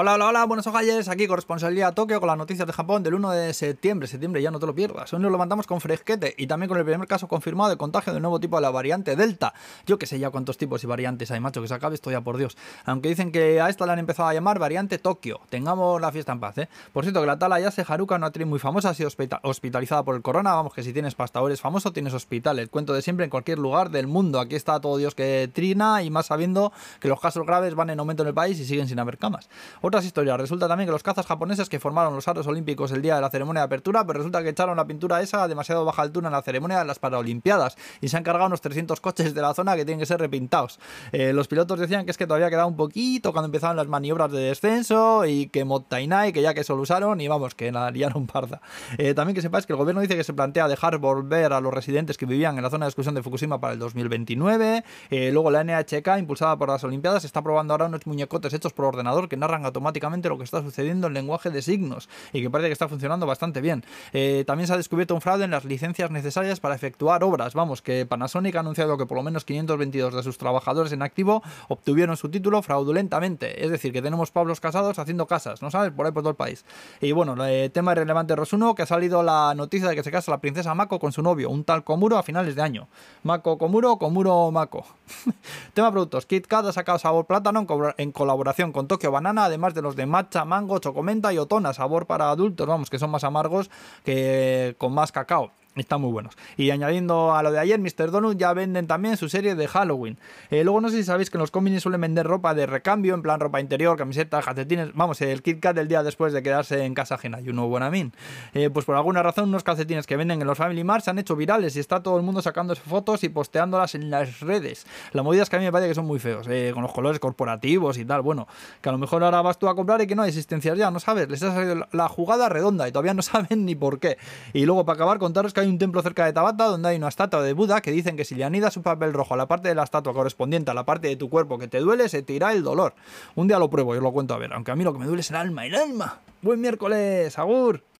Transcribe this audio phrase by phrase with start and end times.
[0.00, 3.14] Hola, hola, hola, buenos ojalles, aquí corresponsalía a Tokio con las noticias de Japón del
[3.14, 5.12] 1 de septiembre, septiembre ya no te lo pierdas.
[5.12, 8.12] Hoy nos lo mandamos con fresquete y también con el primer caso confirmado de contagio
[8.12, 9.54] del nuevo tipo de la variante Delta.
[9.86, 12.20] Yo que sé ya cuántos tipos y variantes hay, macho, que se acabe esto ya
[12.20, 12.56] por Dios.
[12.84, 15.40] Aunque dicen que a esta la han empezado a llamar variante Tokio.
[15.50, 16.68] Tengamos la fiesta en paz, ¿eh?
[16.92, 19.10] Por cierto, que la tala Yase Haruka, una actriz muy famosa, ha sido
[19.42, 20.54] hospitalizada por el corona.
[20.54, 22.60] Vamos, que si tienes pasta o eres famoso, tienes hospital.
[22.60, 24.38] El cuento de siempre en cualquier lugar del mundo.
[24.38, 27.98] Aquí está todo Dios que trina y más sabiendo que los casos graves van en
[27.98, 29.48] aumento en el país y siguen sin haber camas.
[29.88, 33.14] Otras historias, resulta también que los cazas japoneses que formaron los aros olímpicos el día
[33.14, 36.02] de la ceremonia de apertura, pero resulta que echaron la pintura esa a demasiado baja
[36.02, 39.40] altura en la ceremonia de las Paralimpiadas y se han cargado unos 300 coches de
[39.40, 40.78] la zona que tienen que ser repintados.
[41.12, 44.30] Eh, los pilotos decían que es que todavía quedaba un poquito cuando empezaban las maniobras
[44.30, 48.26] de descenso y que Mottainai, que ya que solo usaron y vamos, que la liaron
[48.26, 48.60] parda.
[48.98, 51.72] Eh, también que sepáis que el gobierno dice que se plantea dejar volver a los
[51.72, 54.84] residentes que vivían en la zona de exclusión de Fukushima para el 2029.
[55.08, 58.84] Eh, luego la NHK, impulsada por las Olimpiadas, está probando ahora unos muñecotes hechos por
[58.84, 62.68] ordenador que narran automáticamente lo que está sucediendo en lenguaje de signos y que parece
[62.68, 63.84] que está funcionando bastante bien.
[64.12, 67.54] Eh, también se ha descubierto un fraude en las licencias necesarias para efectuar obras.
[67.54, 71.42] Vamos, que Panasonic ha anunciado que por lo menos 522 de sus trabajadores en activo
[71.68, 73.64] obtuvieron su título fraudulentamente.
[73.64, 75.92] Es decir, que tenemos Pablos casados haciendo casas, ¿no sabes?
[75.92, 76.64] Por ahí por todo el país.
[77.00, 80.10] Y bueno, el eh, tema irrelevante Rosuno, que ha salido la noticia de que se
[80.10, 82.88] casa la princesa Mako con su novio, un tal Komuro, a finales de año.
[83.22, 84.84] Mako Komuro, Komuro Mako.
[85.74, 86.26] tema productos.
[86.26, 87.64] Kit Kat ha sacado sabor plátano
[87.96, 92.06] en colaboración con Tokyo Banana, además de los de matcha, mango, chocomenta y otona, sabor
[92.06, 93.70] para adultos, vamos, que son más amargos
[94.04, 95.50] que con más cacao.
[95.80, 96.34] Están muy buenos.
[96.56, 98.10] Y añadiendo a lo de ayer, Mr.
[98.10, 100.18] Donut ya venden también su serie de Halloween.
[100.50, 103.14] Eh, luego no sé si sabéis que en los cómics suelen vender ropa de recambio,
[103.14, 104.90] en plan ropa interior, camisetas, calcetines.
[104.94, 107.40] Vamos, el Kit Kat del día después de quedarse en casa ajena.
[107.40, 108.12] Y uno buena min.
[108.54, 111.18] Eh, pues por alguna razón, unos calcetines que venden en los Family Mart se han
[111.18, 114.86] hecho virales y está todo el mundo sacándose fotos y posteándolas en las redes.
[115.12, 116.92] La movida es que a mí me parece que son muy feos, eh, con los
[116.92, 118.22] colores corporativos y tal.
[118.22, 118.48] Bueno,
[118.80, 120.90] que a lo mejor ahora vas tú a comprar y que no hay existencias ya,
[120.90, 121.28] no sabes.
[121.28, 124.18] Les ha salido la jugada redonda y todavía no saben ni por qué.
[124.52, 127.42] Y luego, para acabar, contaros que un templo cerca de Tabata donde hay una estatua
[127.42, 129.74] de Buda que dicen que si le anidas un papel rojo a la parte de
[129.74, 132.52] la estatua correspondiente a la parte de tu cuerpo que te duele, se te irá
[132.52, 132.94] el dolor.
[133.34, 134.98] Un día lo pruebo y os lo cuento a ver, aunque a mí lo que
[134.98, 136.20] me duele es el alma, el alma.
[136.42, 137.82] Buen miércoles, Agur.